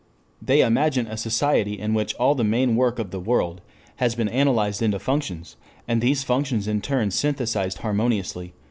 [0.41, 3.61] They imagine a society in which all the main work of the world
[3.97, 8.55] has been analysed into functions, and these functions in turn synthesized harmoniously.